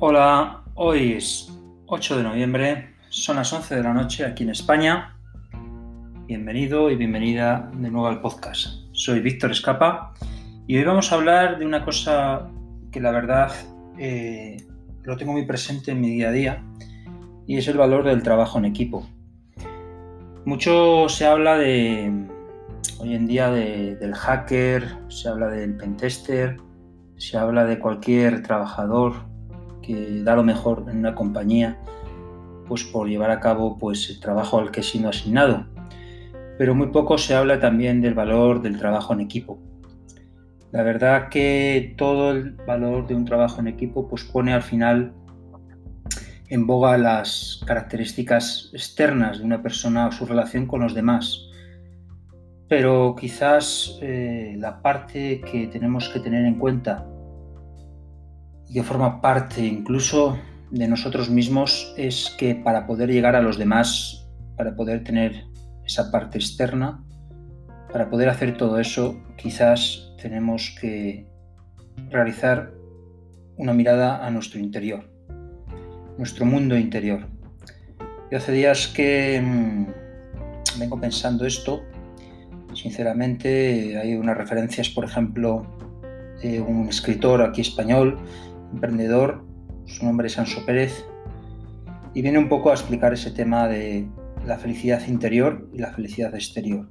[0.00, 5.16] Hola, hoy es 8 de noviembre, son las 11 de la noche aquí en España.
[6.26, 8.88] Bienvenido y bienvenida de nuevo al podcast.
[8.90, 10.12] Soy Víctor Escapa
[10.66, 12.50] y hoy vamos a hablar de una cosa
[12.90, 13.52] que la verdad
[13.96, 14.66] eh,
[15.04, 16.64] lo tengo muy presente en mi día a día
[17.46, 19.06] y es el valor del trabajo en equipo.
[20.44, 22.12] Mucho se habla de
[22.98, 26.56] hoy en día del hacker, se habla del pentester,
[27.16, 29.33] se habla de cualquier trabajador
[29.84, 31.78] que da lo mejor en una compañía
[32.66, 35.66] pues por llevar a cabo pues el trabajo al que ha asignado.
[36.58, 39.58] Pero muy poco se habla también del valor del trabajo en equipo.
[40.72, 45.12] La verdad que todo el valor de un trabajo en equipo pues pone al final
[46.48, 51.48] en boga las características externas de una persona o su relación con los demás.
[52.68, 57.06] Pero quizás eh, la parte que tenemos que tener en cuenta
[58.72, 60.38] que forma parte incluso
[60.70, 64.26] de nosotros mismos es que para poder llegar a los demás,
[64.56, 65.44] para poder tener
[65.84, 67.04] esa parte externa,
[67.92, 71.28] para poder hacer todo eso, quizás tenemos que
[72.10, 72.72] realizar
[73.56, 75.08] una mirada a nuestro interior,
[76.18, 77.28] nuestro mundo interior.
[78.30, 81.82] Yo hace días que mm, vengo pensando esto,
[82.74, 85.64] sinceramente hay unas referencias, por ejemplo,
[86.42, 88.18] de un escritor aquí español,
[88.72, 89.44] emprendedor,
[89.86, 91.04] su nombre es Anso Pérez,
[92.14, 94.08] y viene un poco a explicar ese tema de
[94.46, 96.88] la felicidad interior y la felicidad exterior.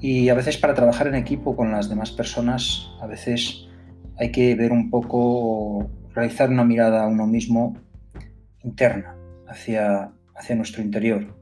[0.00, 3.68] Y a veces para trabajar en equipo con las demás personas, a veces
[4.18, 7.76] hay que ver un poco, realizar una mirada a uno mismo
[8.62, 9.16] interna,
[9.48, 11.36] hacia, hacia nuestro interior,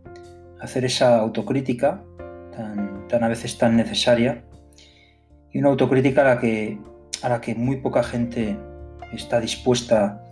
[0.60, 2.02] hacer esa autocrítica
[2.54, 4.44] tan, tan a veces tan necesaria
[5.52, 6.78] y una autocrítica a la que,
[7.22, 8.56] a la que muy poca gente
[9.12, 10.22] está dispuesta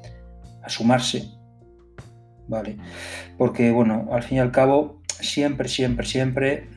[0.62, 1.28] a sumarse,
[2.46, 2.76] ¿vale?
[3.36, 6.68] Porque, bueno, al fin y al cabo, siempre, siempre, siempre,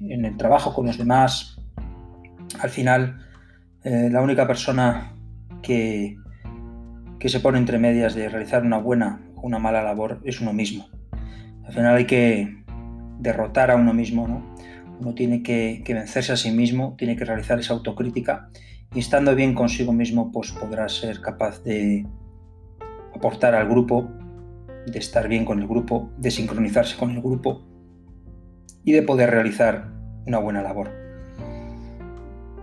[0.00, 1.58] en el trabajo con los demás,
[2.60, 3.26] al final,
[3.84, 5.14] eh, la única persona
[5.62, 6.16] que,
[7.18, 10.52] que se pone entre medias de realizar una buena o una mala labor es uno
[10.52, 10.88] mismo.
[11.64, 12.64] Al final hay que
[13.18, 14.54] derrotar a uno mismo, ¿no?
[15.00, 18.50] Uno tiene que, vencerse a sí mismo, tiene que realizar esa autocrítica
[18.94, 22.06] y estando bien consigo mismo, pues podrá ser capaz de
[23.14, 24.08] aportar al grupo,
[24.86, 27.66] de estar bien con el grupo, de sincronizarse con el grupo
[28.84, 29.90] y de poder realizar
[30.26, 30.90] una buena labor.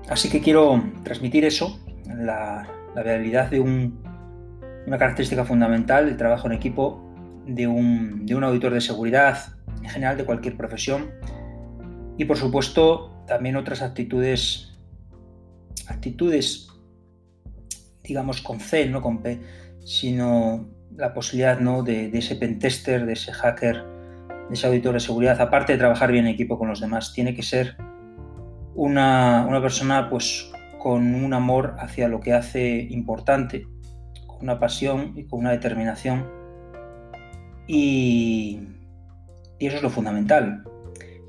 [0.09, 7.01] Así que quiero transmitir eso, la, realidad de una característica fundamental del trabajo en equipo
[7.47, 11.09] de un, de un auditor de seguridad, en general de cualquier profesión,
[12.17, 14.73] y por supuesto también otras actitudes
[15.87, 16.67] actitudes,
[18.03, 19.41] digamos, con C, no con P,
[19.79, 21.83] sino la posibilidad ¿no?
[21.83, 23.83] de, ese pentester, de ese hacker,
[24.49, 27.33] de ese auditor de seguridad, aparte de trabajar bien en equipo con los demás, tiene
[27.33, 27.77] que ser
[28.75, 33.67] una, persona pues, con un amor hacia lo que hace importante,
[34.27, 36.27] con una pasión y con una determinación.
[37.65, 38.59] Y
[39.59, 40.63] eso es lo fundamental.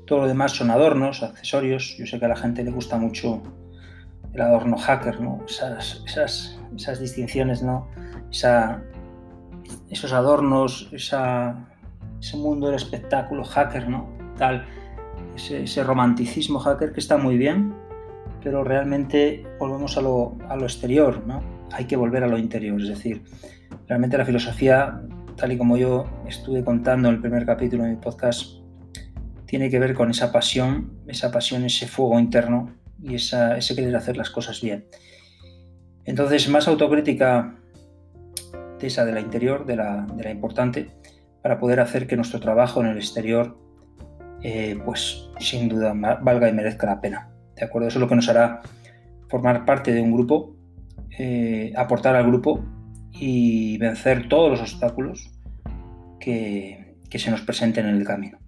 [0.05, 1.95] Todo lo demás son adornos, accesorios.
[1.97, 3.41] Yo sé que a la gente le gusta mucho
[4.33, 5.43] el adorno hacker, ¿no?
[5.47, 7.87] Esas, distinciones, ¿no?
[9.89, 11.17] esos adornos, ese
[12.37, 14.09] mundo del espectáculo hacker, ¿no?
[14.37, 14.65] Tal,
[15.35, 17.73] ese, romanticismo hacker que está muy bien,
[18.43, 21.41] pero realmente volvemos a lo, a lo exterior, ¿no?
[21.71, 23.23] Hay que volver a lo interior, es decir,
[23.87, 25.01] realmente la filosofía,
[25.37, 28.64] tal y como yo estuve contando en el primer capítulo de mi podcast,
[29.55, 34.17] tiene que ver con esa pasión, esa pasión, ese fuego interno y ese querer hacer
[34.17, 34.83] las cosas bien.
[36.03, 37.55] Entonces, más autocrítica
[38.77, 40.89] de esa de la interior, de la, importante,
[41.41, 43.57] para poder hacer que nuestro trabajo en el exterior,
[44.41, 47.29] eh, pues sin duda valga y merezca la pena.
[47.55, 47.87] ¿De acuerdo?
[47.87, 48.61] Eso es lo que nos hará
[49.29, 50.53] formar parte de un grupo,
[51.17, 52.61] eh, aportar al grupo
[53.13, 55.31] y vencer todos los obstáculos
[56.19, 58.39] que se nos presenten en el camino.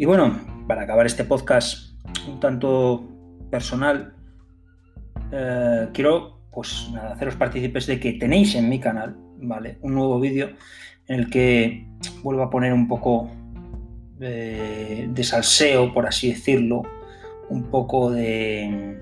[0.00, 1.92] Y bueno, para acabar este podcast
[2.26, 3.06] un tanto
[3.50, 4.14] personal,
[5.30, 9.76] eh, quiero pues haceros partícipes de que tenéis en mi canal, ¿vale?
[9.82, 10.52] Un nuevo vídeo
[11.06, 11.86] en el que
[12.22, 13.30] vuelvo a poner un poco
[14.18, 16.80] de, salseo, por así decirlo,
[17.50, 18.98] un poco de,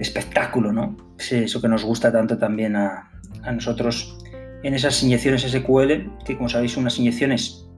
[0.00, 0.96] espectáculo, ¿no?
[1.30, 3.12] eso que nos gusta tanto también a,
[3.44, 4.18] a nosotros
[4.64, 7.68] en esas inyecciones SQL, que como sabéis son unas inyecciones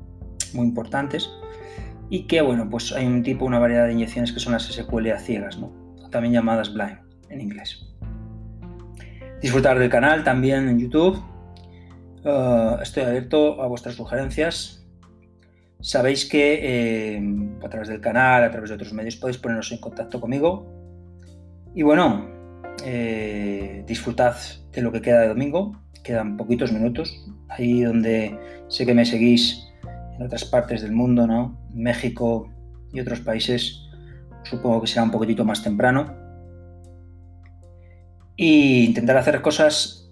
[0.55, 1.29] muy importantes,
[2.11, 5.11] y que, bueno, pues hay un tipo, una variedad de inyecciones que son las SQL
[5.11, 5.89] a ciegas, ¿no?
[6.11, 7.87] también llamadas blind en inglés.
[9.43, 11.23] disfrutar del canal también en YouTube.
[12.25, 14.87] Eh, estoy abierto a vuestras sugerencias.
[15.81, 17.23] Sabéis que eh,
[17.63, 20.67] a través del canal, a través de otros medios, podéis poneros en contacto conmigo.
[21.75, 22.29] Y bueno,
[22.85, 24.37] eh, disfrutad
[24.73, 25.81] de lo que queda de domingo.
[26.03, 27.25] Quedan poquitos minutos.
[27.49, 28.37] Ahí donde
[28.69, 29.68] sé que me seguís
[30.19, 31.59] en otras partes del mundo, ¿no?
[31.73, 32.51] México
[32.93, 33.89] y otros países,
[34.43, 36.13] supongo que será un poquitito más temprano.
[38.37, 40.11] Y intentar hacer cosas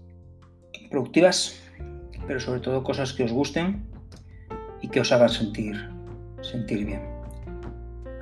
[0.91, 1.61] productivas,
[2.27, 3.87] pero sobre todo cosas que os gusten
[4.81, 5.91] y que os hagan sentir,
[6.41, 7.03] sentir bien.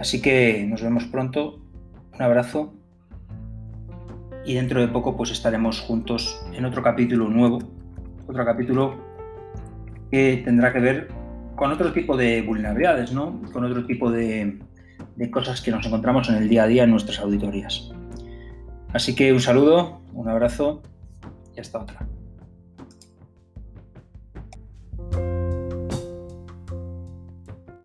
[0.01, 1.63] Así que nos vemos pronto,
[2.15, 2.75] un abrazo
[4.45, 7.59] y dentro de poco pues estaremos juntos en otro capítulo nuevo,
[8.27, 9.03] otro capítulo
[10.11, 11.24] que tendrá que ver
[11.57, 13.41] con otro tipo de vulnerabilidades, ¿no?
[13.53, 14.61] con otro tipo de,
[15.17, 17.91] de cosas que nos encontramos en el día a día en nuestras auditorías.
[18.93, 20.83] Así que un saludo, un abrazo
[21.57, 22.07] y hasta otra.